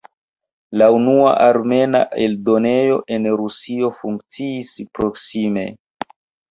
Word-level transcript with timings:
La 0.81 0.87
unua 0.99 1.33
armena 1.49 2.01
eldonejo 2.25 2.99
en 3.19 3.31
Rusio 3.43 3.95
funkciis 4.01 4.77
proksime. 4.99 5.73